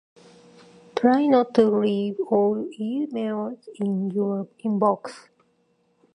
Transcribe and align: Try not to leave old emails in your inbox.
Try 0.95 1.27
not 1.27 1.53
to 1.53 1.69
leave 1.69 2.15
old 2.31 2.71
emails 2.79 3.67
in 3.75 4.09
your 4.09 4.47
inbox. 4.65 5.29